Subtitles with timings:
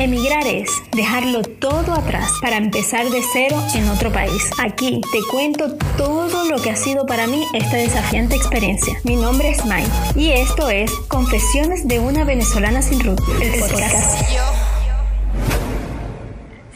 [0.00, 4.50] Emigrar es dejarlo todo atrás para empezar de cero en otro país.
[4.58, 8.94] Aquí te cuento todo lo que ha sido para mí esta desafiante experiencia.
[9.04, 9.84] Mi nombre es Mai
[10.16, 14.22] y esto es Confesiones de una venezolana sin root, el podcast.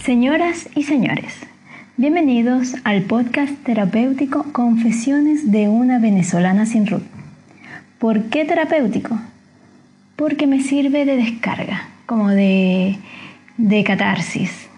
[0.04, 1.32] Señoras y señores,
[1.96, 7.04] bienvenidos al podcast terapéutico Confesiones de una venezolana sin root.
[7.98, 9.18] ¿Por qué terapéutico?
[10.14, 12.98] Porque me sirve de descarga como de,
[13.57, 14.68] de catarsis,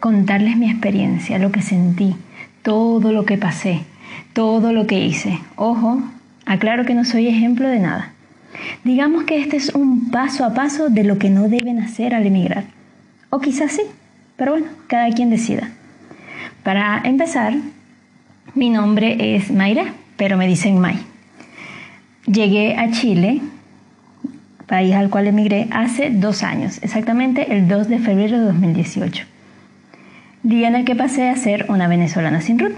[0.00, 2.14] contarles mi experiencia, lo que sentí,
[2.62, 3.80] todo lo que pasé,
[4.32, 5.38] todo lo que hice.
[5.56, 6.02] Ojo,
[6.46, 8.12] aclaro que no soy ejemplo de nada.
[8.84, 12.26] Digamos que este es un paso a paso de lo que no deben hacer al
[12.26, 12.64] emigrar.
[13.30, 13.82] O quizás sí,
[14.36, 15.70] pero bueno, cada quien decida.
[16.62, 17.54] Para empezar,
[18.54, 20.98] mi nombre es Mayra, pero me dicen May.
[22.26, 23.40] Llegué a Chile
[24.68, 29.24] país al cual emigré hace dos años, exactamente el 2 de febrero de 2018,
[30.44, 32.74] día en el que pasé a ser una venezolana sin RUT.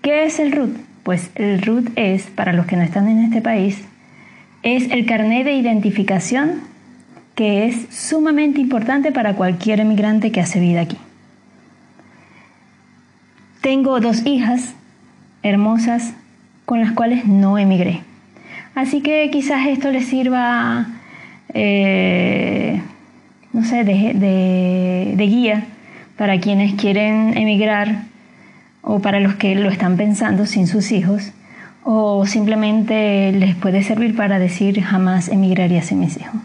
[0.00, 0.76] ¿Qué es el RUT?
[1.02, 3.84] Pues el RUT es, para los que no están en este país,
[4.62, 6.60] es el carnet de identificación
[7.34, 10.96] que es sumamente importante para cualquier emigrante que hace vida aquí.
[13.60, 14.74] Tengo dos hijas
[15.42, 16.14] hermosas
[16.64, 18.02] con las cuales no emigré.
[18.74, 20.86] Así que quizás esto les sirva,
[21.52, 22.80] eh,
[23.52, 25.64] no sé, de, guía
[26.16, 28.02] para quienes quieren emigrar
[28.82, 31.32] o para los que lo están pensando sin sus hijos
[31.84, 36.40] o simplemente les puede servir para decir jamás emigraría sin mis hijos.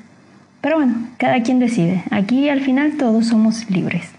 [0.61, 2.03] Pero bueno, cada quien decide.
[2.11, 4.09] Aquí al final todos somos libres.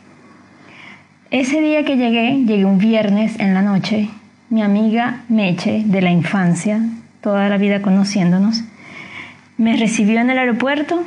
[1.31, 4.09] Ese día que llegué, llegué un viernes en la noche,
[4.49, 6.81] mi amiga Meche de la infancia,
[7.21, 8.63] toda la vida conociéndonos,
[9.59, 11.05] me recibió en el aeropuerto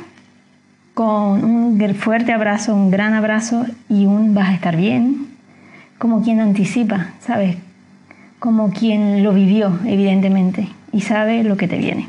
[0.94, 5.26] con un fuerte abrazo, un gran abrazo y un vas a estar bien,
[5.98, 7.56] como quien anticipa, ¿sabes?
[8.38, 12.08] Como quien lo vivió, evidentemente, y sabe lo que te viene.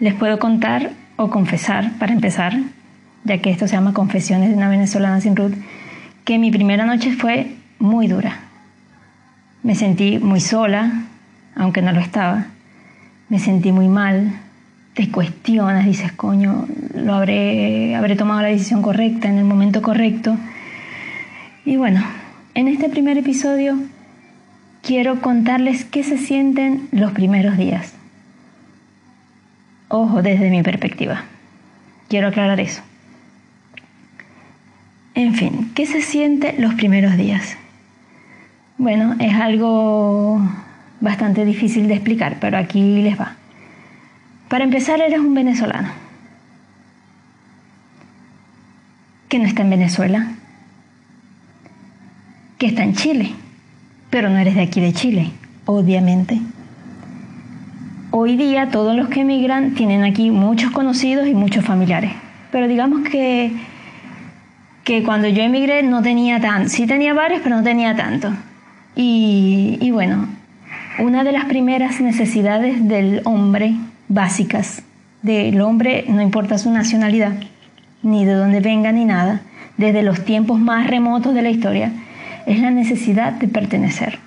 [0.00, 2.54] Les puedo contar o confesar, para empezar,
[3.24, 5.54] ya que esto se llama Confesiones de una venezolana sin Ruth,
[6.24, 8.38] que mi primera noche fue muy dura.
[9.62, 10.92] Me sentí muy sola,
[11.56, 12.46] aunque no lo estaba.
[13.28, 14.32] Me sentí muy mal,
[14.94, 20.36] te cuestionas, dices, coño, lo habré, habré tomado la decisión correcta en el momento correcto.
[21.64, 22.04] Y bueno,
[22.54, 23.76] en este primer episodio
[24.82, 27.94] quiero contarles qué se sienten los primeros días.
[29.88, 31.24] Ojo, desde mi perspectiva.
[32.08, 32.82] Quiero aclarar eso.
[35.14, 37.56] En fin, ¿qué se siente los primeros días?
[38.78, 40.40] Bueno, es algo
[41.00, 43.36] bastante difícil de explicar, pero aquí les va.
[44.48, 45.88] Para empezar, eres un venezolano
[49.28, 50.28] que no está en Venezuela,
[52.58, 53.32] que está en Chile,
[54.08, 55.32] pero no eres de aquí de Chile,
[55.64, 56.40] obviamente.
[58.12, 62.12] Hoy día todos los que emigran tienen aquí muchos conocidos y muchos familiares,
[62.52, 63.52] pero digamos que,
[64.84, 68.32] que cuando yo emigré no tenía tanto, sí tenía varios, pero no tenía tanto.
[68.98, 70.26] Y bueno,
[70.98, 73.74] una de las primeras necesidades del hombre,
[74.08, 74.82] básicas,
[75.22, 77.34] del hombre, no importa su nacionalidad,
[78.02, 79.42] ni de dónde venga, ni nada,
[79.76, 81.92] desde los tiempos más remotos de la historia,
[82.46, 84.18] es la necesidad de pertenecer.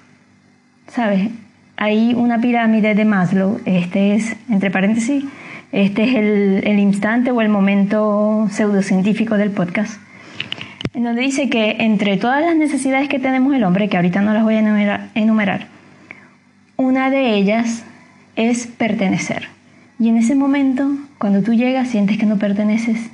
[0.87, 1.29] ¿Sabes?
[1.77, 5.23] Hay una pirámide de Maslow, este es, entre paréntesis,
[5.71, 9.99] este es el, el instante o el momento pseudocientífico del podcast,
[10.93, 14.33] en donde dice que entre todas las necesidades que tenemos el hombre, que ahorita no
[14.33, 15.78] las voy a enumerar, enumerar
[16.79, 17.83] una de ellas
[18.37, 19.49] es pertenecer.
[19.99, 23.09] Y en ese momento, cuando tú llegas, sientes que no perteneces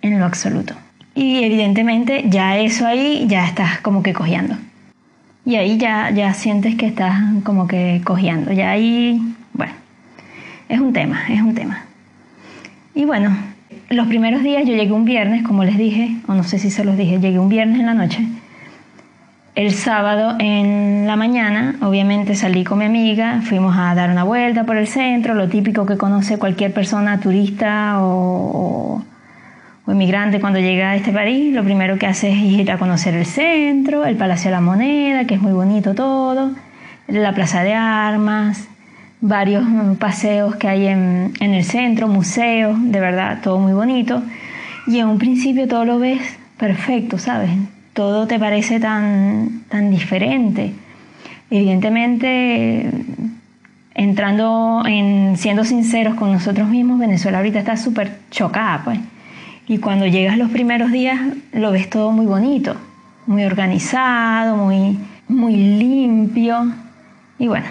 [0.00, 0.74] en lo absoluto.
[1.14, 4.56] Y evidentemente ya eso ahí ya estás como que cojeando.
[5.44, 8.50] Y ahí ya, ya sientes que estás como que cojeando.
[8.50, 9.20] Ya ahí,
[9.52, 9.74] bueno,
[10.70, 11.84] es un tema, es un tema.
[12.94, 13.36] Y bueno,
[13.90, 16.82] los primeros días yo llegué un viernes, como les dije, o no sé si se
[16.82, 18.26] los dije, llegué un viernes en la noche
[19.56, 24.64] el sábado en la mañana, obviamente salí con mi amiga, fuimos a dar una vuelta
[24.64, 29.02] por el centro, lo típico que conoce cualquier persona turista o,
[29.86, 33.14] o, inmigrante cuando llega a este país, lo primero que hace es ir a conocer
[33.14, 36.50] el centro, el Palacio de la Moneda, que es muy bonito todo,
[37.08, 38.68] la Plaza de Armas,
[39.22, 39.64] varios
[39.98, 44.22] paseos que hay en, en el centro, museos, de verdad, todo muy bonito.
[44.86, 46.20] Y en un principio todo lo ves
[46.58, 47.50] perfecto, ¿sabes?
[47.96, 50.74] Todo te parece tan, tan diferente.
[51.50, 52.90] Evidentemente,
[53.94, 59.00] entrando en siendo sinceros con nosotros mismos, Venezuela ahorita está súper chocada, pues.
[59.66, 61.18] Y cuando llegas los primeros días
[61.52, 62.76] lo ves todo muy bonito,
[63.26, 66.70] muy organizado, muy, muy limpio.
[67.38, 67.66] Y bueno,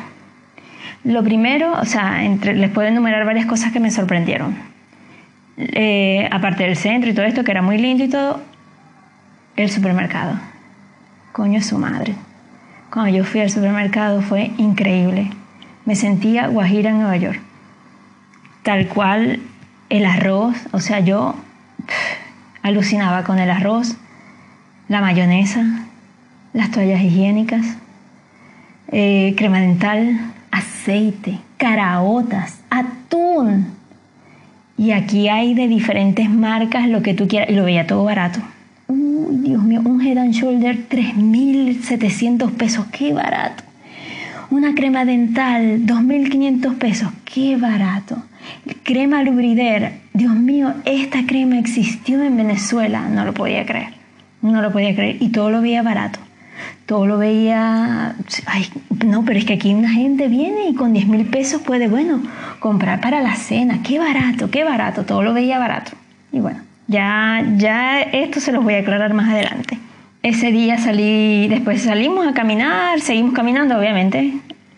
[1.04, 4.56] lo primero, o sea, les puedo enumerar varias cosas que me sorprendieron.
[5.58, 8.42] Eh, aparte del centro y todo esto, que era muy lindo y todo,
[9.56, 10.40] el supermercado.
[11.32, 12.16] Coño, su madre.
[12.92, 15.30] Cuando yo fui al supermercado fue increíble.
[15.86, 17.42] Me sentía Guajira en Nueva York.
[18.64, 19.42] Tal cual
[19.90, 21.36] el arroz, o sea, yo
[22.62, 23.96] alucinaba con el arroz,
[24.88, 25.64] la mayonesa,
[26.54, 27.78] las toallas higiénicas,
[28.92, 33.68] eh, crema dental, aceite, caraotas, atún.
[34.78, 37.50] Y aquí hay de diferentes marcas lo que tú quieras.
[37.50, 38.40] Y lo veía todo barato.
[38.88, 42.86] Uy, Dios mío, un Head and Shoulder 3.700 pesos.
[42.92, 43.64] ¡Qué barato!
[44.52, 47.10] Una crema dental 2.500 pesos.
[47.26, 48.24] ¡Qué barato!
[48.84, 50.00] Crema Lubrider.
[50.14, 53.08] Dios mío, esta crema existió en Venezuela.
[53.10, 53.94] No lo podía creer.
[54.42, 55.18] No lo podía creer.
[55.20, 56.20] Y todo lo veía barato
[56.86, 58.16] todo lo veía,
[58.46, 58.68] ay,
[59.06, 62.22] no, pero es que aquí una gente viene y con 10 mil pesos puede, bueno,
[62.60, 65.92] comprar para la cena, qué barato, qué barato, todo lo veía barato.
[66.32, 69.78] Y bueno, ya, ya esto se los voy a aclarar más adelante.
[70.24, 74.34] Ese día salí, después salimos a caminar, seguimos caminando obviamente,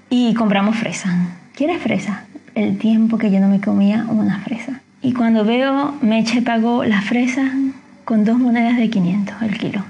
[0.10, 1.10] y compramos fresa.
[1.56, 2.26] ¿Quieres fresa?
[2.56, 4.82] El tiempo que yo no me comía una fresa.
[5.02, 7.52] Y cuando veo, Meche pagó la fresa
[8.04, 9.84] con dos monedas de 500 el kilo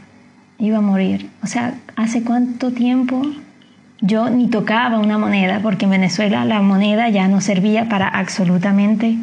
[0.60, 1.30] iba a morir.
[1.44, 3.22] O sea, ¿hace cuánto tiempo
[4.02, 5.60] yo ni tocaba una moneda?
[5.62, 9.18] Porque en Venezuela la moneda ya no servía para absolutamente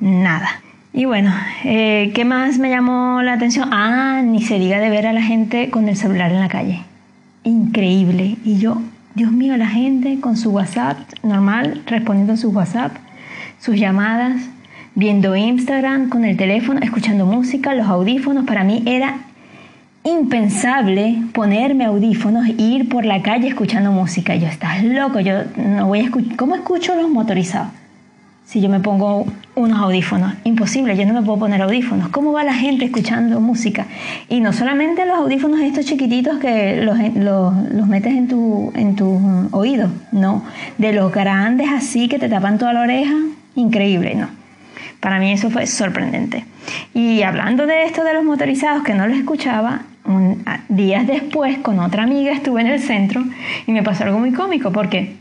[0.00, 0.62] nada.
[0.96, 1.32] Y bueno,
[1.64, 3.68] eh, ¿qué más me llamó la atención?
[3.72, 6.82] Ah, ni se diga de ver a la gente con el celular en la calle.
[7.42, 8.36] Increíble.
[8.44, 8.80] Y yo,
[9.16, 12.92] Dios mío, la gente con su WhatsApp normal, respondiendo a su WhatsApp,
[13.58, 14.48] sus llamadas,
[14.94, 19.16] viendo Instagram con el teléfono, escuchando música, los audífonos, para mí era
[20.04, 24.36] impensable ponerme audífonos e ir por la calle escuchando música.
[24.36, 26.36] Yo, estás loco, yo no voy a escuchar.
[26.36, 27.72] ¿Cómo escucho los motorizados?
[28.44, 32.08] Si yo me pongo unos audífonos, imposible, yo no me puedo poner audífonos.
[32.10, 33.86] ¿Cómo va la gente escuchando música?
[34.28, 39.48] Y no solamente los audífonos estos chiquititos que los, los, metes en tu, en tu
[39.50, 40.44] oído, no.
[40.76, 43.14] De los grandes así que te tapan toda la oreja,
[43.54, 44.28] increíble, no.
[45.00, 46.44] Para mí eso fue sorprendente.
[46.92, 49.82] Y hablando de esto de los motorizados que no los escuchaba,
[50.68, 53.24] días después con otra amiga estuve en el centro
[53.66, 55.16] y me pasó algo muy cómico porque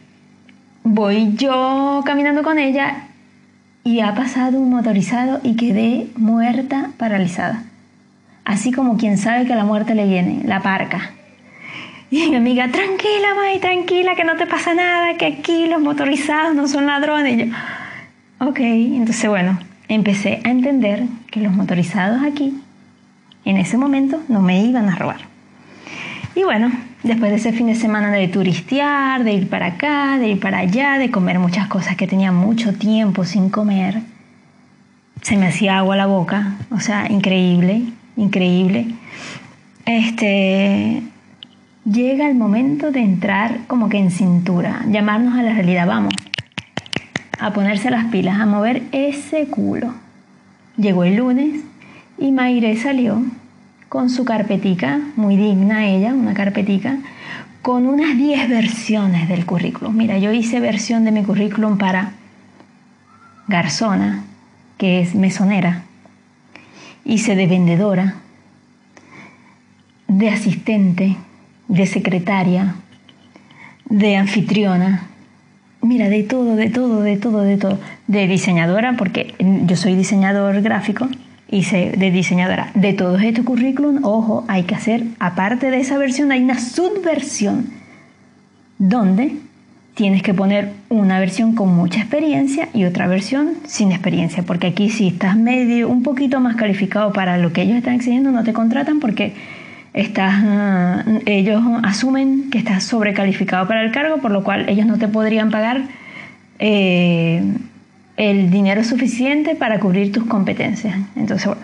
[0.84, 3.08] voy yo caminando con ella
[3.84, 7.64] y ha pasado un motorizado y quedé muerta, paralizada.
[8.46, 11.12] Así como quien sabe que la muerte le viene, la parca.
[12.10, 16.54] Y mi amiga, tranquila, May, tranquila, que no te pasa nada, que aquí los motorizados
[16.56, 17.34] no son ladrones.
[17.34, 17.56] Y yo,
[18.40, 19.58] ok, entonces bueno,
[19.88, 22.54] empecé a entender que los motorizados aquí
[23.46, 25.33] en ese momento no me iban a robar.
[26.36, 26.72] Y bueno,
[27.04, 30.60] después de ese fin de semana de turistear, de ir para acá, de ir para
[30.60, 34.02] allá, de comer muchas cosas que tenía mucho tiempo sin comer,
[35.22, 37.84] se me hacía agua la boca, o sea, increíble,
[38.18, 38.88] increíble.
[39.86, 41.04] Este
[41.86, 46.14] llega el momento de entrar como que en cintura, llamarnos a la realidad, vamos,
[47.40, 49.94] a ponerse las pilas, a mover ese culo.
[50.78, 51.62] Llegó el lunes
[52.18, 53.22] y Mayre salió
[53.94, 56.98] con su carpetica, muy digna ella, una carpetica,
[57.62, 59.96] con unas 10 versiones del currículum.
[59.96, 62.14] Mira, yo hice versión de mi currículum para
[63.48, 64.24] garzona,
[64.80, 65.84] que es mesonera,
[67.06, 68.16] hice de vendedora,
[70.08, 71.16] de asistente,
[71.68, 72.74] de secretaria,
[73.86, 75.04] de anfitriona,
[75.84, 80.64] mira, de todo, de todo, de todo, de todo, de diseñadora, porque yo soy diseñador
[80.64, 81.08] gráfico,
[81.54, 82.72] hice de diseñadora.
[82.74, 87.68] De todos estos currículum, ojo, hay que hacer, aparte de esa versión, hay una subversión
[88.80, 89.38] donde
[89.94, 94.90] tienes que poner una versión con mucha experiencia y otra versión sin experiencia, porque aquí
[94.90, 98.54] si estás medio, un poquito más calificado para lo que ellos están exigiendo, no te
[98.54, 99.34] contratan porque
[99.94, 104.98] estás, ah, ellos asumen que estás sobrecalificado para el cargo, por lo cual ellos no
[104.98, 105.84] te podrían pagar
[106.58, 107.44] eh,
[108.18, 110.96] el dinero suficiente para cubrir tus competencias.
[111.16, 111.64] Entonces, bueno,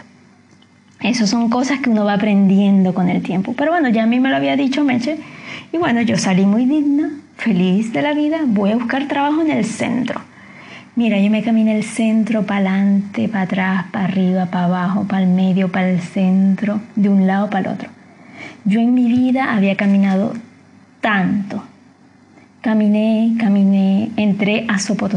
[1.02, 3.54] esas son cosas que uno va aprendiendo con el tiempo.
[3.58, 5.18] Pero bueno, ya a mí me lo había dicho Meche.
[5.72, 8.40] Y bueno, yo salí muy digna, feliz de la vida.
[8.46, 10.22] Voy a buscar trabajo en el centro.
[10.96, 15.24] Mira, yo me caminé el centro para adelante, para atrás, para arriba, para abajo, para
[15.24, 17.90] el medio, para el centro, de un lado para el otro.
[18.66, 20.34] Yo en mi vida había caminado
[21.00, 21.64] tanto.
[22.62, 25.08] Caminé, caminé, entré a Sopo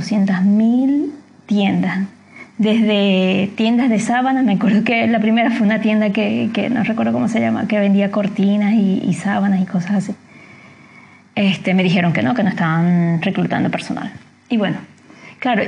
[0.45, 1.13] mil
[1.53, 1.99] tiendas
[2.59, 7.13] desde tiendas de sábanas, me acuerdo que la primera fue una tienda que, no recuerdo
[7.13, 10.15] cómo se llama, que vendía cortinas y, sábanas y cosas así.
[11.35, 14.13] Este, me dijeron que no, que no estaban reclutando personal.
[14.49, 14.77] Y bueno,
[15.41, 15.65] claro,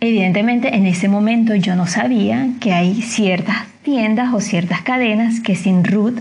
[0.00, 5.54] evidentemente en ese momento yo no sabía que hay ciertas tiendas o ciertas cadenas que
[5.54, 6.20] sin root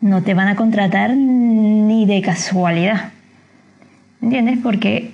[0.00, 3.10] no te van a contratar ni de casualidad.
[4.22, 4.58] ¿Entiendes?
[4.62, 5.10] Porque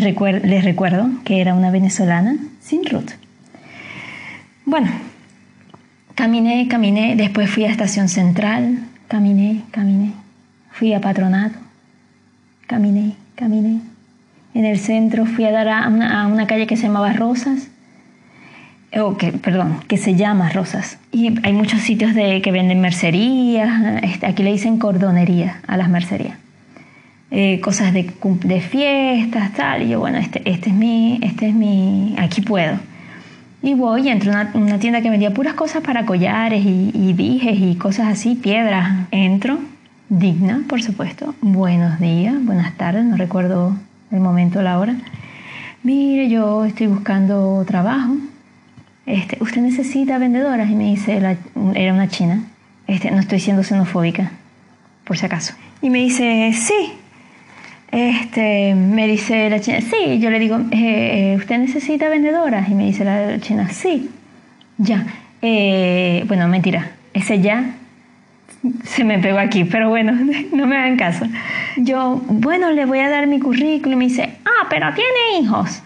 [0.00, 3.10] les recuerdo que era una venezolana sin root.
[4.64, 4.88] Bueno,
[6.14, 10.12] caminé, caminé, después fui a Estación Central, caminé, caminé,
[10.72, 11.58] fui a Patronato,
[12.66, 13.80] caminé, caminé.
[14.54, 17.68] En el centro fui a dar a una, calle que se llamaba Rosas,
[18.98, 20.98] o que, perdón, que se llama Rosas.
[21.12, 25.88] Y hay muchos sitios de, que venden mercerías, este, aquí le dicen cordonería a las
[25.88, 26.38] mercerías.
[27.30, 28.12] Eh, cosas de,
[28.44, 29.82] de, fiestas, tal.
[29.82, 32.78] Y yo, bueno, este, este, es mi, este es mi, aquí puedo.
[33.62, 37.58] Y voy y entro a una, tienda que vendía puras cosas para collares y, dijes
[37.58, 39.08] y cosas así, piedras.
[39.10, 39.58] Entro,
[40.08, 41.34] digna, por supuesto.
[41.40, 43.76] Buenos días, buenas tardes, no recuerdo
[44.12, 44.94] el momento, la hora.
[45.82, 48.14] Mire, yo estoy buscando trabajo.
[49.04, 50.70] Este, ¿Usted necesita vendedoras?
[50.70, 52.44] Y me dice, era una china.
[52.86, 54.30] Este, no estoy siendo xenofóbica,
[55.02, 55.54] por si acaso.
[55.82, 56.92] Y me dice, sí,
[57.92, 62.68] este, me dice la china, sí, yo le digo, eh, eh, ¿usted necesita vendedoras?
[62.68, 64.10] Y me dice la china, sí,
[64.78, 65.06] ya.
[65.42, 67.74] Eh, bueno, mentira, ese ya
[68.84, 70.12] se me pegó aquí, pero bueno,
[70.52, 71.26] no me hagan caso.
[71.76, 75.82] Yo, bueno, le voy a dar mi currículum y me dice, ah, pero tiene hijos.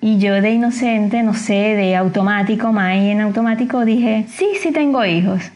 [0.00, 5.04] Y yo de inocente, no sé, de automático, más en automático, dije, sí, sí tengo
[5.04, 5.50] hijos.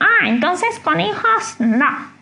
[0.00, 2.15] Ah, entonces con hijos, no.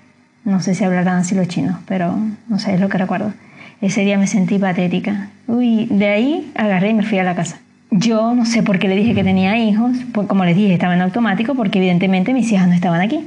[0.44, 2.14] No sé si hablarán así los chinos, pero
[2.48, 3.32] no sé, es lo que recuerdo.
[3.80, 5.28] Ese día me sentí patética.
[5.46, 7.58] Uy, de ahí agarré y me fui a la casa.
[7.90, 10.94] Yo no sé por qué le dije que tenía hijos, pues como les dije, estaba
[10.94, 13.26] en automático porque evidentemente mis hijas no estaban aquí.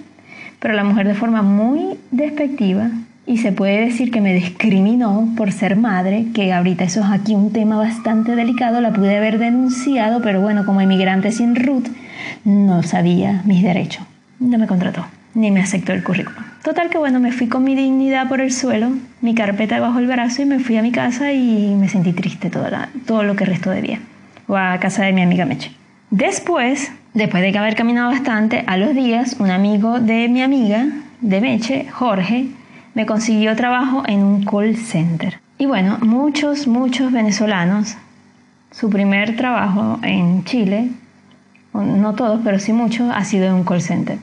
[0.59, 2.89] Pero la mujer de forma muy despectiva
[3.25, 7.35] y se puede decir que me discriminó por ser madre, que ahorita eso es aquí
[7.35, 11.87] un tema bastante delicado, la pude haber denunciado, pero bueno, como emigrante sin root,
[12.45, 14.05] no sabía mis derechos.
[14.39, 15.05] No me contrató,
[15.37, 16.43] ni me aceptó el currículum.
[16.63, 18.89] Total que bueno, me fui con mi dignidad por el suelo,
[19.21, 22.49] mi carpeta bajo el brazo y me fui a mi casa y me sentí triste
[22.49, 22.65] todo,
[23.05, 23.99] todo lo que restó de día.
[24.47, 25.71] O a casa de mi amiga Meche.
[26.09, 30.87] Después, después de haber caminado bastante, a los días, un amigo de mi amiga,
[31.21, 32.47] de Meche, Jorge,
[32.95, 35.39] me consiguió trabajo en un call center.
[35.59, 37.95] Y bueno, muchos, muchos venezolanos,
[38.71, 40.89] su primer trabajo en Chile,
[41.73, 44.17] no todos, pero sí muchos, ha sido en un call center.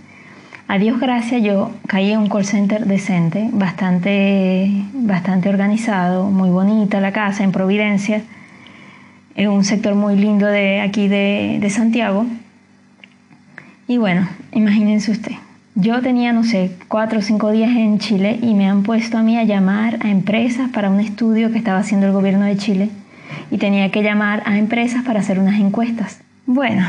[0.66, 7.02] A Dios gracias yo caí en un call center decente, bastante, bastante organizado, muy bonita
[7.02, 8.22] la casa en Providencia,
[9.36, 12.24] en un sector muy lindo de aquí de, de Santiago.
[13.86, 15.32] Y bueno, imagínense usted,
[15.74, 19.22] yo tenía, no sé, cuatro o cinco días en Chile y me han puesto a
[19.22, 22.88] mí a llamar a empresas para un estudio que estaba haciendo el gobierno de Chile
[23.50, 26.22] y tenía que llamar a empresas para hacer unas encuestas.
[26.46, 26.86] Bueno,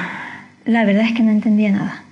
[0.63, 2.04] la verdad es que no entendía nada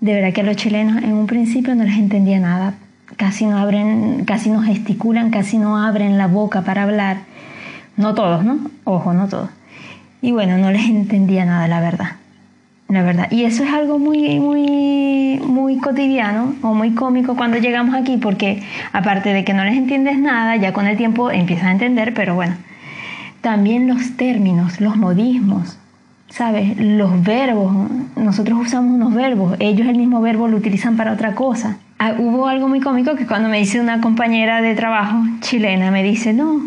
[0.00, 2.74] de verdad que los chilenos en un principio no les entendía nada.
[3.16, 7.18] Casi no abren, casi no gesticulan, casi no abren la boca para hablar.
[7.96, 8.58] No todos, ¿no?
[8.84, 9.50] Ojo, no todos.
[10.20, 12.12] Y bueno, no les entendía nada, la verdad.
[12.88, 13.30] La verdad.
[13.30, 18.62] Y eso es algo muy, muy, muy cotidiano o muy cómico cuando llegamos aquí, porque
[18.92, 22.34] aparte de que no les entiendes nada, ya con el tiempo empiezas a entender, pero
[22.34, 22.54] bueno.
[23.40, 25.78] También los términos, los modismos,
[26.28, 26.76] ¿sabes?
[26.78, 27.74] Los verbos,
[28.16, 31.78] nosotros usamos unos verbos, ellos el mismo verbo lo utilizan para otra cosa.
[31.98, 36.02] Ah, hubo algo muy cómico que cuando me dice una compañera de trabajo chilena, me
[36.02, 36.60] dice, no,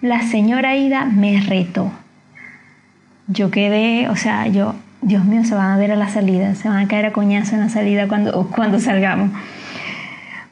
[0.00, 1.92] la señora Ida me retó.
[3.28, 6.68] Yo quedé, o sea, yo, Dios mío, se van a ver a la salida, se
[6.68, 9.30] van a caer a coñazo en la salida cuando, cuando salgamos.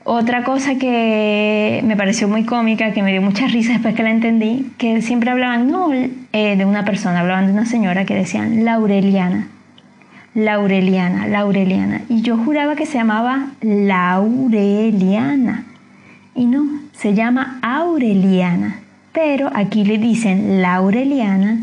[0.04, 4.10] Otra cosa que me pareció muy cómica, que me dio mucha risa después que la
[4.10, 6.10] entendí, que siempre hablaban, no eh,
[6.56, 9.46] de una persona, hablaban de una señora que decían Laureliana,
[10.34, 12.00] Laureliana, Laureliana.
[12.08, 14.86] Y yo juraba que se llamaba Laureliana.
[16.34, 18.80] Y no, se llama Aureliana.
[19.12, 21.58] Pero aquí le dicen Laureliana,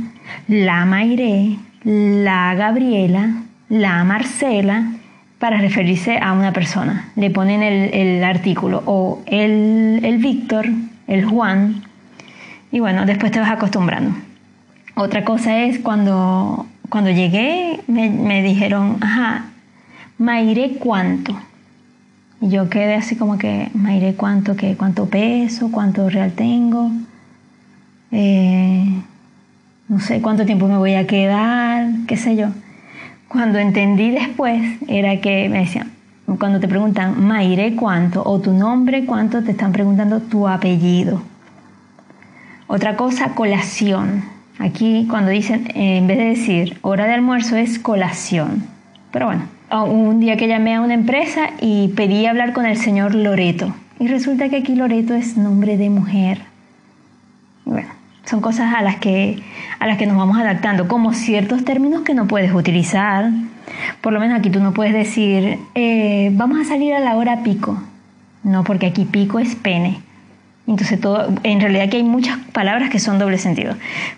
[0.48, 3.32] la Mairé, la Gabriela,
[3.68, 4.94] la Marcela,
[5.40, 7.10] para referirse a una persona.
[7.16, 10.68] Le ponen el, artículo o el, el Víctor,
[11.08, 11.84] el Juan,
[12.72, 14.16] y bueno, después te vas acostumbrando.
[14.96, 19.46] Otra cosa es cuando, cuando llegué, me, dijeron, ajá,
[20.18, 21.40] Mairé cuánto.
[22.42, 26.92] Y yo quedé así como que, Mairé cuánto, qué, cuánto peso, cuánto real tengo.
[28.12, 29.02] Eh,
[29.88, 32.50] no sé cuánto tiempo me voy a quedar, qué sé yo.
[33.30, 35.92] Cuando entendí después era que me decían,
[36.40, 41.22] cuando te preguntan Maire cuánto o tu nombre cuánto, te están preguntando tu apellido.
[42.66, 44.24] Otra cosa, colación.
[44.58, 48.64] Aquí cuando dicen, en vez de decir hora de almuerzo es colación.
[49.12, 49.44] Pero bueno,
[49.86, 53.76] un día que llamé a una empresa y pedí hablar con el señor Loreto.
[54.00, 56.42] Y resulta que aquí Loreto es nombre de mujer.
[57.64, 57.90] Bueno,
[58.30, 59.42] son cosas a las que,
[59.80, 63.32] a las que nos vamos adaptando, como ciertos términos que no puedes utilizar.
[64.02, 67.42] Por lo menos aquí tú no puedes decir, eh, vamos a salir a la hora
[67.42, 67.82] pico.
[68.44, 70.02] No, porque aquí pico es pene.
[70.68, 73.74] Entonces, todo, en realidad aquí hay muchas palabras que son doble sentido,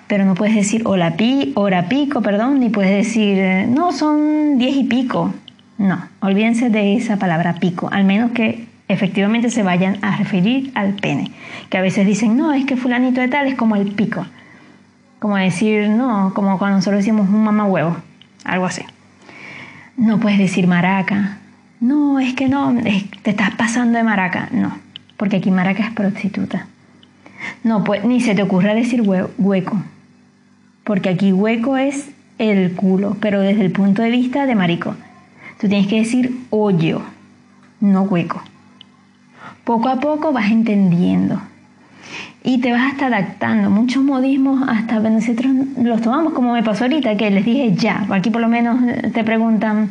[0.07, 4.75] pero no puedes decir hora, pi, hora pico, perdón, ni puedes decir, no, son diez
[4.75, 5.33] y pico.
[5.77, 10.93] No, olvídense de esa palabra pico, al menos que efectivamente se vayan a referir al
[10.93, 11.31] pene.
[11.69, 14.25] Que a veces dicen, no, es que fulanito de tal es como el pico.
[15.19, 17.97] Como decir, no, como cuando nosotros decimos un mamá huevo,
[18.43, 18.83] algo así.
[19.97, 21.37] No puedes decir maraca.
[21.79, 22.75] No, es que no,
[23.23, 24.49] te estás pasando de maraca.
[24.51, 24.77] No,
[25.17, 26.67] porque aquí Maraca es prostituta.
[27.63, 29.81] No, pues ni se te ocurra decir hueco,
[30.83, 34.95] porque aquí hueco es el culo, pero desde el punto de vista de marico.
[35.59, 37.01] Tú tienes que decir hoyo,
[37.79, 38.41] no hueco.
[39.63, 41.41] Poco a poco vas entendiendo
[42.43, 43.69] y te vas hasta adaptando.
[43.69, 48.05] Muchos modismos hasta nosotros los tomamos como me pasó ahorita, que les dije ya.
[48.09, 48.79] Aquí por lo menos
[49.13, 49.89] te preguntan,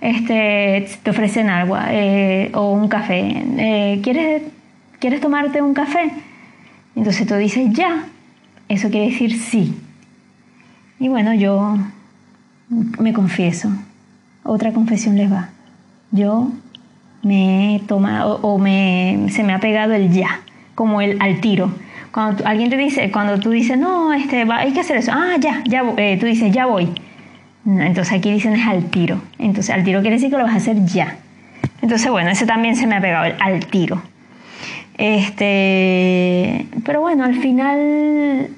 [0.00, 3.44] este, te ofrecen agua eh, o un café.
[3.58, 4.42] Eh, ¿Quieres
[5.02, 6.12] ¿quieres tomarte un café?
[6.94, 8.04] Entonces tú dices ya,
[8.68, 9.74] eso quiere decir sí.
[11.00, 11.76] Y bueno, yo
[13.00, 13.68] me confieso,
[14.44, 15.48] otra confesión les va.
[16.12, 16.52] Yo
[17.22, 20.40] me he tomado o me, se me ha pegado el ya,
[20.74, 21.72] como el al tiro.
[22.12, 25.62] Cuando alguien te dice, cuando tú dices, no, este, hay que hacer eso, ah, ya,
[25.64, 26.88] ya, eh, tú dices, ya voy.
[27.64, 29.20] entonces aquí dicen es al tiro.
[29.38, 31.16] Entonces al tiro quiere decir que lo vas a hacer ya.
[31.80, 34.02] Entonces bueno, ese también se me ha pegado, el al tiro.
[34.98, 38.48] Este, pero bueno, al final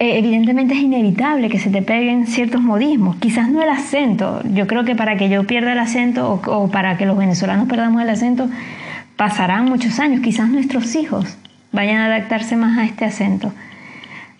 [0.00, 4.66] eh, evidentemente es inevitable que se te peguen ciertos modismos, quizás no el acento, yo
[4.66, 8.08] creo que para que yo pierda el acento o, para que los venezolanos perdamos el
[8.08, 8.48] acento
[9.16, 11.36] pasarán muchos años, quizás nuestros hijos
[11.72, 13.52] vayan a adaptarse más a este acento.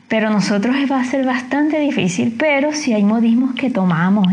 [0.09, 4.29] Pero nosotros va a ser bastante difícil, pero si hay modismos que tomamos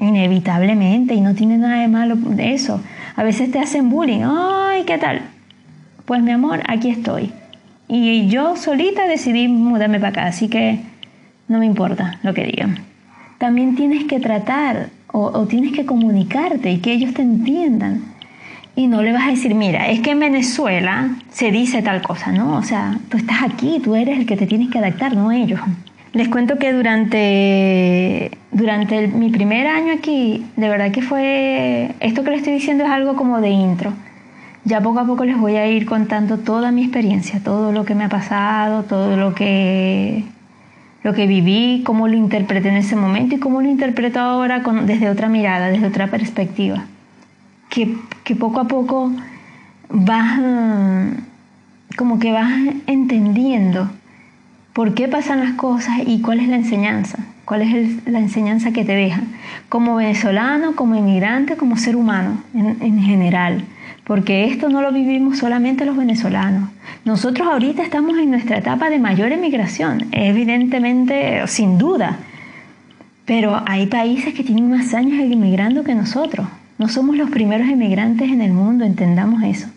[0.00, 2.80] inevitablemente y no tiene nada de malo de eso.
[3.14, 5.20] A veces te hacen bullying, ay, ¿qué tal?
[6.06, 7.30] Pues mi amor, aquí estoy.
[7.94, 10.78] Y yo solita decidí mudarme para acá, así que
[11.46, 12.78] no me importa lo que digan.
[13.36, 18.02] También tienes que tratar o, tienes que comunicarte y que ellos te entiendan.
[18.74, 22.32] Y no le vas a decir, mira, es que en Venezuela se dice tal cosa,
[22.32, 22.56] ¿no?
[22.56, 25.60] O sea, tú estás aquí, tú eres el que te tienes que adaptar, no ellos.
[26.14, 32.30] Les cuento que durante, durante mi primer año aquí, de verdad que fue, esto que
[32.30, 33.92] les estoy diciendo es algo como de intro
[34.64, 37.94] ya poco a poco les voy a ir contando toda mi experiencia, todo lo que
[37.94, 40.24] me ha pasado, todo lo que,
[41.02, 45.10] lo que viví, cómo lo interpreté en ese momento y cómo lo interpreto ahora desde
[45.10, 46.84] otra mirada, desde otra perspectiva.
[47.70, 49.10] Que, que poco a poco
[49.88, 50.40] vas,
[51.96, 52.52] como que vas
[52.86, 53.90] entendiendo
[54.74, 58.84] por qué pasan las cosas y cuál es la enseñanza, cuál es la enseñanza que
[58.84, 59.26] te dejan,
[59.68, 63.64] como venezolano, como inmigrante, como ser humano en general
[64.04, 66.70] porque esto no lo vivimos solamente los venezolanos.
[67.04, 72.18] Nosotros ahorita estamos en nuestra etapa de mayor emigración, evidentemente, sin duda,
[73.24, 76.46] pero hay países que tienen más años emigrando que nosotros.
[76.78, 79.68] No somos los primeros emigrantes en el mundo, entendamos eso.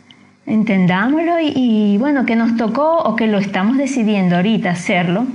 [0.48, 5.26] Entendámoslo y, bueno, que nos tocó o que lo estamos decidiendo ahorita hacerlo.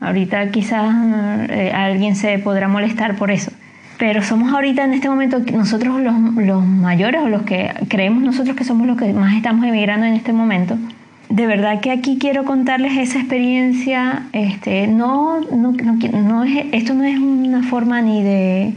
[0.00, 0.94] Ahorita quizás
[1.50, 3.50] eh, alguien se podrá molestar por eso
[4.00, 8.56] pero somos ahorita en este momento nosotros los, los, mayores o los que creemos nosotros
[8.56, 10.78] que somos los que más estamos emigrando en este momento.
[11.28, 14.22] De verdad que aquí quiero contarles esa experiencia.
[14.32, 18.72] Este, no, no, no, es, esto no es una forma ni de,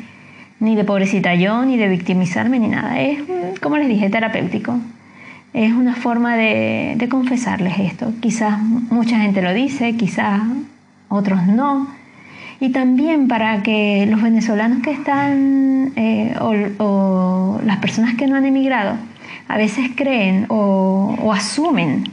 [0.60, 3.00] ni de pobrecita yo, ni de victimizarme, ni nada.
[3.00, 3.22] Es,
[3.62, 4.78] como les dije, terapéutico.
[5.54, 8.12] Es una forma de, de confesarles esto.
[8.20, 10.42] Quizás mucha gente lo dice, quizás
[11.08, 12.03] otros no
[12.64, 18.46] y también para que los venezolanos que están eh, o, las personas que no han
[18.46, 18.96] emigrado
[19.50, 22.06] a veces creen o, asumen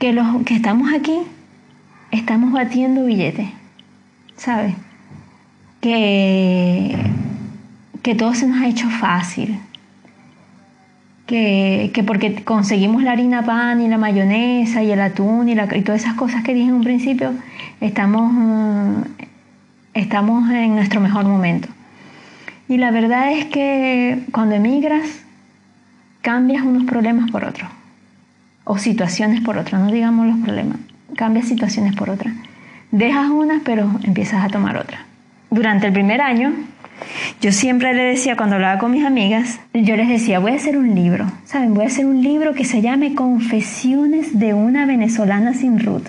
[0.00, 1.20] que los que estamos aquí
[2.10, 3.48] estamos batiendo billetes,
[4.34, 4.74] ¿sabes?
[5.80, 6.96] Que,
[8.02, 9.60] que todo se nos ha hecho fácil,
[11.30, 16.02] que, porque conseguimos la harina pan y la mayonesa y el atún y, y todas
[16.02, 17.32] esas cosas que dije en un principio,
[17.80, 19.02] estamos, mm,
[19.94, 21.68] estamos en nuestro mejor momento.
[22.68, 25.22] Y la verdad es que cuando emigras,
[26.20, 27.70] cambias unos problemas por otros,
[28.64, 30.78] o situaciones por otras, no digamos los problemas,
[31.16, 32.34] cambias situaciones por otras.
[32.90, 35.00] Dejas unas, pero empiezas a tomar otras.
[35.48, 36.52] Durante el primer año
[37.40, 40.76] yo siempre le decía, cuando hablaba con mis amigas, yo les decía, voy a hacer
[40.76, 41.74] un libro, ¿saben?
[41.74, 46.08] Voy a hacer un libro que se llame Confesiones de una venezolana sin Ruth.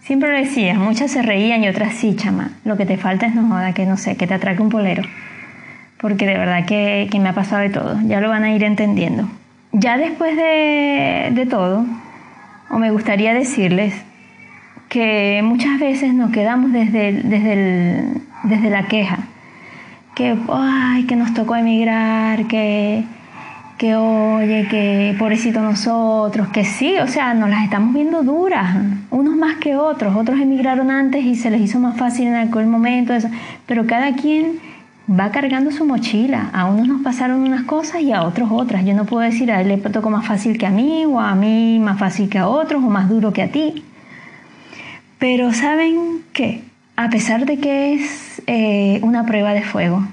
[0.00, 2.52] Siempre lo decía, muchas se reían y otras sí, chama.
[2.64, 5.02] Lo que te falta es no joda, que no sé, que te atraque un polero.
[6.00, 9.28] Porque de verdad que, me ha pasado de todo, ya lo van a ir entendiendo.
[9.72, 11.84] Ya después de, de todo,
[12.70, 13.94] o me gustaría decirles
[14.88, 18.04] que muchas veces nos quedamos desde, desde,
[18.44, 19.18] desde la queja
[20.16, 23.04] que, ay, que nos tocó emigrar, que,
[23.76, 28.78] que oye, que pobrecito nosotros, que sí, o sea, nos las estamos viendo duras,
[29.10, 32.66] unos más que otros, otros emigraron antes y se les hizo más fácil en aquel
[32.66, 33.12] momento,
[33.66, 34.58] pero cada quien
[35.08, 38.94] va cargando su mochila, a unos nos pasaron unas cosas y a otros otras, yo
[38.94, 41.78] no puedo decir a él le tocó más fácil que a mí o a mí
[41.78, 43.84] más fácil que a otros o más duro que a ti,
[45.18, 46.62] pero ¿saben qué?
[46.96, 50.06] A pesar de que es eh, una prueba de fuego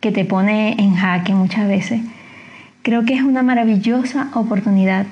[0.00, 2.00] que te pone en jaque muchas veces,
[2.82, 5.06] creo que es una maravillosa oportunidad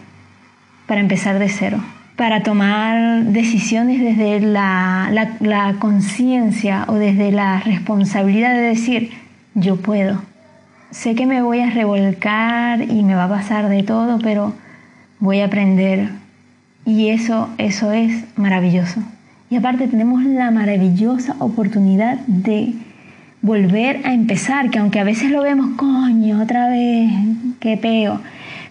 [0.86, 1.80] para empezar de cero,
[2.16, 9.10] para tomar decisiones desde la, la conciencia o desde la responsabilidad de decir,
[9.54, 10.22] yo puedo.
[10.90, 14.52] Sé que me voy a revolcar y me va a pasar de todo, pero
[15.18, 16.10] voy a aprender.
[16.84, 19.02] Y eso, eso es maravilloso.
[19.54, 22.72] Y aparte tenemos la maravillosa oportunidad de
[23.40, 27.08] volver a empezar, que aunque a veces lo vemos, coño, otra vez,
[27.60, 28.20] qué peo,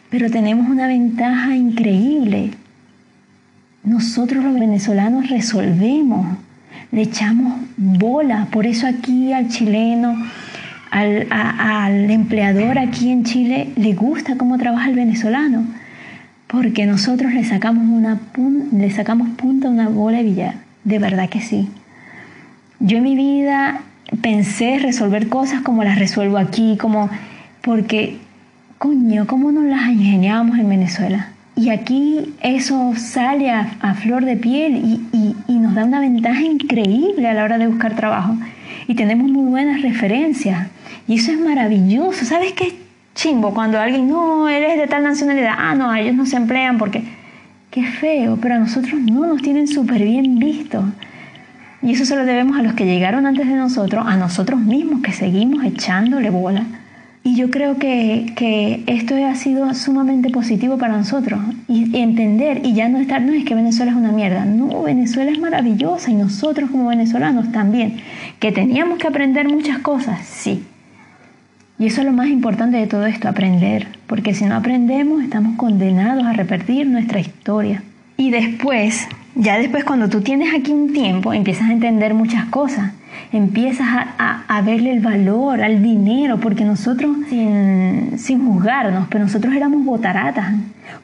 [0.09, 2.49] pero tenemos una ventaja increíble.
[3.85, 6.35] Nosotros los venezolanos resolvemos,
[6.91, 10.17] le echamos bola, por eso aquí al chileno,
[10.91, 15.63] al, al empleador aquí en Chile le gusta cómo trabaja el venezolano,
[16.47, 18.19] porque nosotros le sacamos, una,
[18.73, 20.62] le sacamos punta a una bola de billar.
[20.83, 21.69] De verdad que sí.
[22.79, 23.81] Yo en mi vida
[24.21, 27.09] pensé resolver cosas como las resuelvo aquí, como
[27.61, 28.17] porque,
[28.77, 31.29] coño, ¿cómo nos las ingeniábamos en Venezuela?
[31.55, 37.27] Y aquí eso sale a, flor de piel y, y, nos da una ventaja increíble
[37.27, 38.35] a la hora de buscar trabajo.
[38.87, 40.67] Y tenemos muy buenas referencias.
[41.07, 42.25] Y eso es maravilloso.
[42.25, 42.73] ¿Sabes qué
[43.13, 43.53] chimbo?
[43.53, 47.03] Cuando alguien, no, eres de tal nacionalidad, ah, no, ellos no se emplean porque
[47.73, 50.83] Qué feo, pero a nosotros no nos tienen súper bien visto.
[51.81, 55.01] Y eso se lo debemos a los que llegaron antes de nosotros, a nosotros mismos
[55.01, 56.67] que seguimos echándole bola.
[57.23, 61.39] Y yo creo que, que esto ha sido sumamente positivo para nosotros.
[61.67, 64.45] Y entender y ya no estar, no es que Venezuela es una mierda.
[64.45, 68.01] No, Venezuela es maravillosa y nosotros como venezolanos también.
[68.37, 70.63] Que teníamos que aprender muchas cosas, sí.
[71.83, 75.57] Y eso es lo más importante de todo esto, aprender, porque si no aprendemos estamos
[75.57, 77.83] condenados a repetir nuestra historia.
[78.15, 82.93] Y después, ya después cuando tú tienes aquí un tiempo, empiezas a entender muchas cosas,
[83.33, 83.85] empiezas
[84.17, 90.53] a, verle el valor al dinero, porque nosotros, sin, sin juzgarnos, pero nosotros éramos botaratas.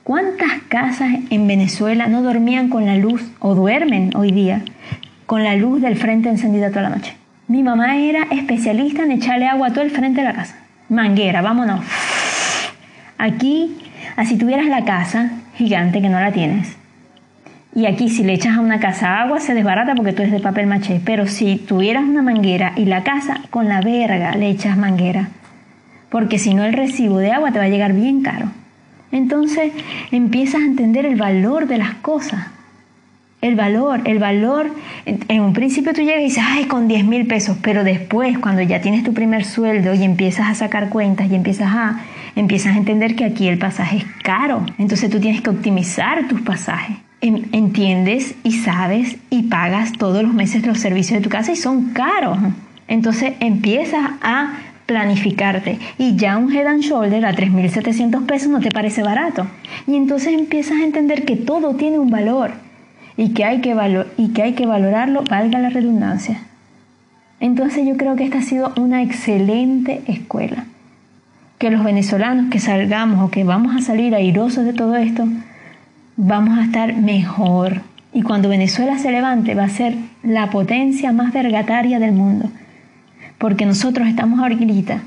[0.05, 4.61] ¿Cuántas casas en Venezuela no dormían con la luz, o duermen hoy día,
[5.25, 7.17] con la luz del frente encendida toda la noche?
[7.49, 10.68] Mi mamá era especialista en echarle agua a todo el frente de la casa.
[10.89, 11.81] Manguera, vámonos.
[13.19, 13.77] Aquí,
[14.15, 16.77] así tuvieras la casa gigante que no la tienes.
[17.75, 20.39] Y aquí si le echas a una casa agua se desbarata porque tú eres de
[20.39, 20.99] papel maché.
[21.05, 25.29] Pero si tuvieras una manguera y la casa con la verga le echas manguera.
[26.09, 28.47] Porque si no el recibo de agua te va a llegar bien caro.
[29.11, 29.71] Entonces
[30.11, 32.47] empiezas a entender el valor de las cosas.
[33.41, 34.69] El valor, el valor,
[35.05, 38.61] en, un principio tú llegas y dices, ay, con 10 mil pesos, pero después, cuando
[38.61, 42.01] ya tienes tu primer sueldo y empiezas a sacar cuentas y empiezas a,
[42.35, 46.41] empiezas a entender que aquí el pasaje es caro, entonces tú tienes que optimizar tus
[46.41, 46.97] pasajes.
[47.21, 51.91] Entiendes y sabes y pagas todos los meses los servicios de tu casa y son
[51.91, 52.37] caros.
[52.89, 54.53] Entonces empiezas a
[54.85, 59.47] planificarte y ya un head and shoulder a 3.700 pesos no te parece barato.
[59.87, 62.68] Y entonces empiezas a entender que todo tiene un valor
[63.19, 63.75] y que hay que,
[64.15, 66.39] y que, hay que valorarlo, valga la redundancia.
[67.41, 70.63] Entonces yo creo que esta ha sido una excelente escuela.
[71.57, 75.27] Que los venezolanos que salgamos o que vamos a salir airosos de todo esto,
[76.15, 77.81] vamos a estar mejor.
[78.13, 82.49] Y cuando Venezuela se levante va a ser la potencia más vergataria del mundo.
[83.37, 85.01] Porque nosotros estamos ahorita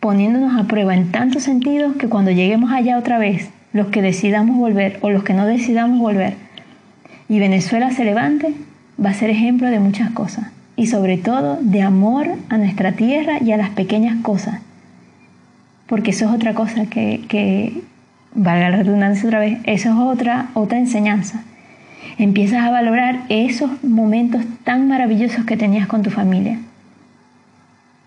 [0.00, 4.56] poniéndonos a prueba en tantos sentidos que cuando lleguemos allá otra vez, los que decidamos
[4.56, 6.45] volver o los que no decidamos volver,
[7.28, 8.54] y Venezuela se levante,
[9.04, 13.38] va a ser ejemplo de muchas cosas, y sobre todo de amor a nuestra tierra
[13.42, 14.60] y a las pequeñas cosas,
[15.86, 17.82] porque eso es otra cosa que, que
[18.34, 21.42] valga la redundancia otra vez, eso es otra, otra enseñanza.
[22.18, 26.58] Empiezas a valorar esos momentos tan maravillosos que tenías con tu familia.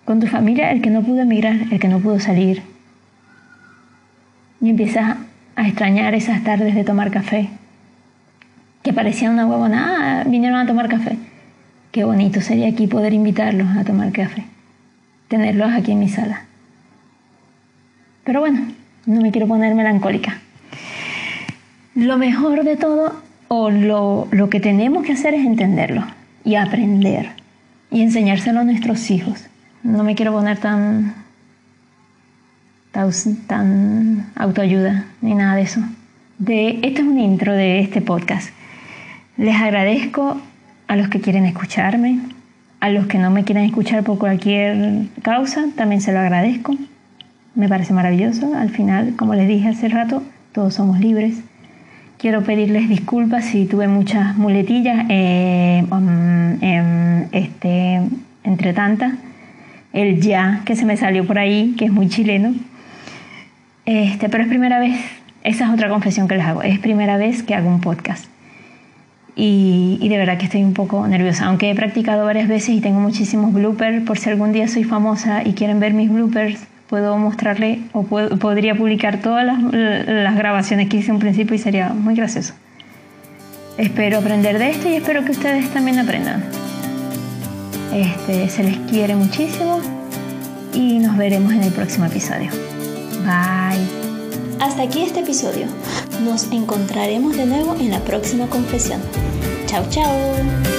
[0.05, 2.63] Con tu familia, el que no pudo emigrar, el que no pudo salir.
[4.61, 5.17] Y empiezas
[5.55, 7.49] a extrañar esas tardes de tomar café,
[8.89, 11.15] que parecían una huevona, ah, vinieron a tomar café.
[11.91, 14.45] Qué bonito sería aquí poder invitarlos a tomar café,
[15.27, 16.45] tenerlos aquí en mi sala.
[18.23, 18.61] Pero bueno,
[19.05, 20.39] no me quiero poner melancólica.
[21.93, 26.03] Lo mejor de todo, o lo, lo que tenemos que hacer es entenderlo
[26.43, 27.29] y aprender
[27.91, 29.45] y enseñárselo a nuestros hijos.
[29.83, 31.13] No me quiero poner tan,
[32.91, 33.11] tan,
[33.45, 35.81] tan autoayuda ni nada de eso.
[36.39, 38.49] De, esto es un intro de este podcast.
[39.39, 40.39] Les agradezco
[40.87, 42.19] a los que quieren escucharme,
[42.79, 46.75] a los que no me quieren escuchar por cualquier causa, también se lo agradezco
[47.59, 48.55] me parece maravilloso.
[48.55, 50.23] Al final, como les dije hace rato,
[50.53, 51.41] todos somos libres.
[52.17, 58.01] Quiero pedirles disculpas si tuve muchas muletillas eh, um, em, este,
[58.43, 59.13] entre tantas.
[59.93, 62.53] El ya que se me salió por ahí, que es muy chileno.
[63.85, 64.99] Este, pero es primera vez,
[65.43, 68.25] esa es otra confesión que les hago, es primera vez que hago un podcast.
[69.41, 72.99] Y, de verdad que estoy un poco nerviosa, aunque he practicado varias veces y tengo
[72.99, 77.79] muchísimos bloopers, por si algún día soy famosa y quieren ver mis bloopers, puedo mostrarle
[77.93, 82.53] o podría publicar todas las, grabaciones que hice en principio y sería muy gracioso.
[83.77, 86.43] Espero aprender de esto y espero que ustedes también aprendan.
[87.93, 89.79] Este, se les quiere muchísimo
[90.73, 92.49] y nos veremos en el próximo episodio.
[93.23, 93.87] Bye.
[94.59, 95.67] Hasta aquí este episodio.
[96.25, 98.99] Nos encontraremos de nuevo en la próxima confesión.
[99.69, 100.78] 再见。